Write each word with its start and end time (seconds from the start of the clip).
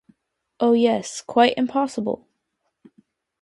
Oh 0.59 0.73
yes, 0.73 1.21
quite 1.21 1.53
impossible! 1.57 2.27